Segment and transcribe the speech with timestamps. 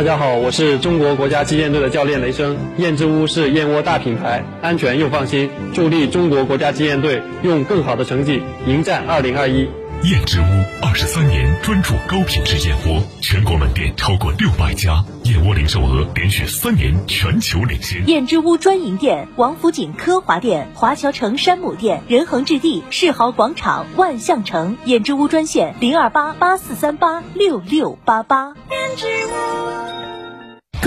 [0.00, 2.56] 大家好，我是中国国家击剑队的教练雷声。
[2.78, 9.68] 燕之屋是燕窝大品牌，安全又放心，助力中国国家击剑队用更好的成绩迎战二零二一。
[10.04, 10.44] 燕之屋
[10.82, 18.08] 二十三年专注高品质燕窝，全国门店超过六百家，燕窝零售额连续三年全球领先。
[18.08, 24.78] 燕之屋专营店：王府井科华店、华侨城山姆店、仁恒置地、世豪广场、万象城。
[24.86, 28.54] 燕之屋专线：零二八八四三八六六八八。
[28.70, 29.99] 燕之屋。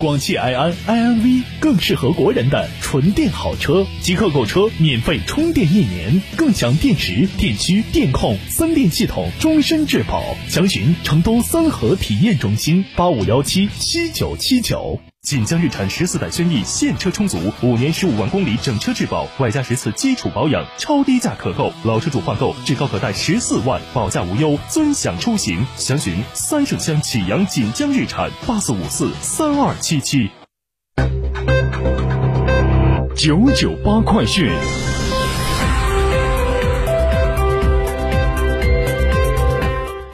[0.00, 10.36] 广汽埃安 iNV 更适合国人的纯电好车，即刻购车免费充电一年，更享电池、电驱、电控三电系统终身质保。
[10.46, 15.00] 详询成都三河体验中心八五幺七七九七九。
[15.28, 21.70] 锦江日产十四代轩逸现车充足，五年十五万公里整车质保，外加十次基础保养，超低价可购。
[21.84, 25.66] 老车主换购至高可贷十四万，保价无忧，尊享出行。
[25.76, 30.30] 详询三圣乡启阳锦江日产八四五四三二七七。
[33.14, 34.50] 九九八快讯。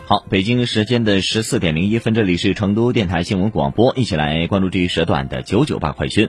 [0.07, 6.29] 好，北京时间的十四点零一分，这里是成都电台新闻广播，一起来关注这一时段的九九八快讯。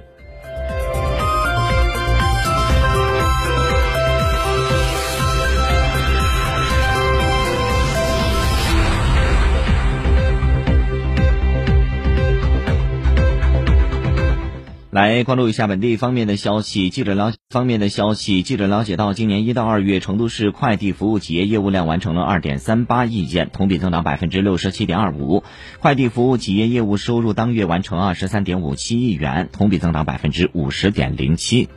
[14.96, 16.90] 来关注一下本地方面的消息。
[16.90, 25.44] 记者了方面的消息，记者了解到，今年一到二月，成都市快递服务企业业务量完成了二点三八亿件，同比增长百分之六十七点二五。
[25.82, 31.68] 快递服务企业业务收入当月完成二十三点五七亿元，同比增长百分之五十点零七。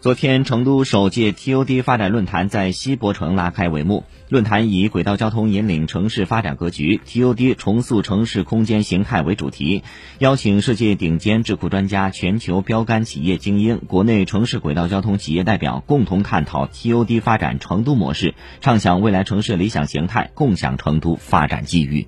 [0.00, 4.04] 昨天，成都首届 TOD 发展论坛在西博城拉开帷幕。
[4.30, 9.82] 论坛以“轨道交通引领城市发展格局，TOD 重塑城市空间形态”为主题，
[10.18, 22.06] 邀请世界顶尖智库专家、全球标杆企业精英、国内城市轨道交通企业代表共同探讨 TOD 发展成都模式，畅想未来城市理想形态，共享成都发展机遇。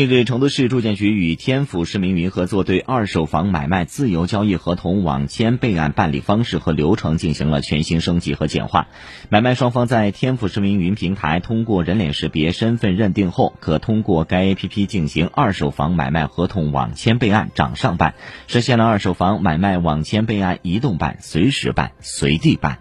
[0.00, 8.88] 近日，成都市住建局与天府市民云合作，对二手房买卖自由交易合同网签备案办理方式和流程进行了全新升级和简化。
[9.28, 18.14] 买卖双方在天府市民云平台通过人脸识别身份认定后，可通过该 APP 进行二手房买卖合同网签备案掌上办，
[18.46, 22.78] 实现了二手房买卖网签备案移动办、随时办、随地办。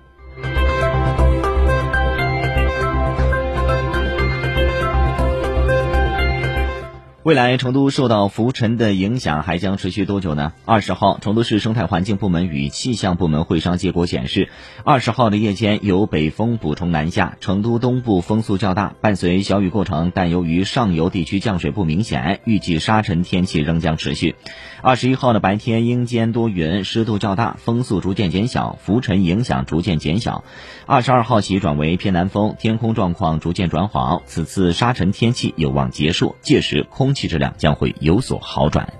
[7.24, 10.54] 未来成都受到浮尘的影响还将持续多久呢？
[10.64, 14.48] 二十号，成都市生态环境部门与气象部门会商结果显示，
[14.86, 24.36] 二十号的夜间有北风补充南下，成都东部风速较大，伴随小雨过程，但由于上游地区降水不明显，预计沙尘天气仍将持续。
[24.82, 30.46] 二十一号的白天阴间多云，湿度较大，风速逐渐减小，浮尘影响逐渐减小。
[30.86, 38.94] 二十二号起转为偏南风，天空状况逐渐转好，此次沙尘天气有望结束，届时空空气质量将会有所好转。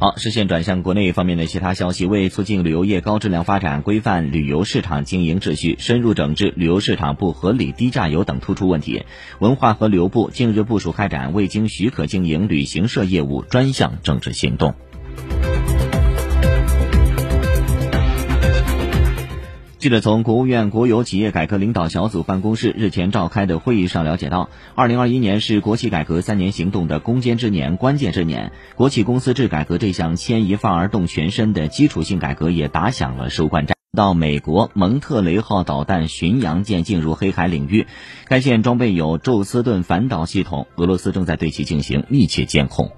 [0.00, 2.06] 好，视线转向国内方面的其他消息。
[2.06, 9.04] 为促进旅游业高质量发展，规范旅游市场经营秩序，深入整治旅游市场不合理低价游等突出问题，
[9.38, 14.74] 文化和旅游部近日部署开展未经许可经营旅行社业务专项整治行动。
[19.82, 33.76] 记者从国务院国有企业改革领导小组办公室日前召开的会议上了解到，二零二一年是国企改革三年行动的攻坚之年、关键之年，国企公司制改革这项牵一发而动全身的基础性改革也打响了收官战。
[33.96, 37.88] 到美国蒙特雷号导弹巡洋舰进入黑海领域，
[38.28, 42.92] 该舰装备有宙斯盾反导系统，俄罗斯正在对其进行密切监控。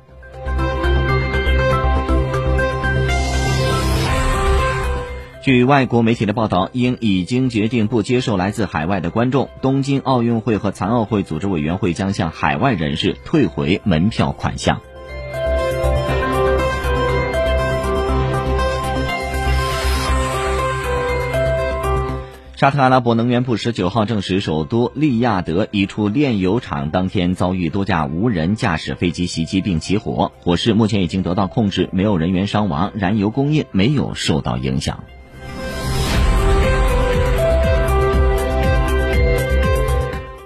[5.44, 9.50] 据外国媒体的报道，英已经决定不接受来自海外的观众。
[9.60, 14.80] 东京奥运会和残奥会组织委员会将向海外人士退回门票款项。
[22.56, 35.04] 沙特阿拉伯能源部十九号证实，首都利雅得一处炼油厂当天遭遇多架无人驾驶飞机袭击并起火，火势目前已经得到控制，没有人员伤亡，燃油供应没有受到影响。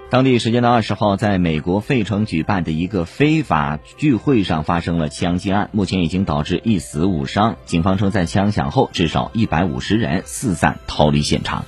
[0.09, 7.57] 当地时间的二十号，在美国费城举办的一个非法聚会上发生了枪击案，目前已经导致一死五伤。
[7.65, 11.63] 警方称，在枪响后，至少一百五十人四散逃离现场。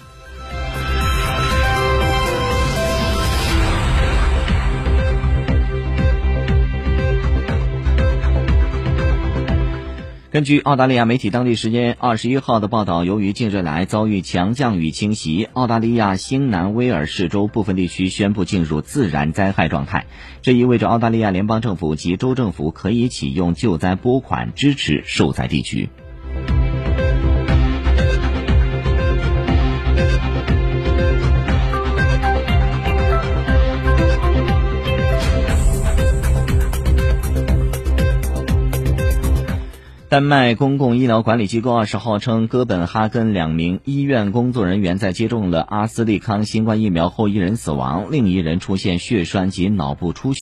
[10.32, 20.06] 根据澳大利亚媒体当地时间二十一号的报道，由于近日来遭遇强降雨侵袭，澳大利亚新南威尔士州部分地区宣布进入自然灾害状态。
[20.42, 25.90] 这意味着澳大利亚联邦政府及州政府可以启用救灾拨款支持受灾地区。
[40.12, 50.40] 丹麦公共医疗管理机构二十号称，哥本哈根两名医院工作人员在接种了阿斯利康新冠疫苗后，一人死亡，另一人出现血栓及脑部出血。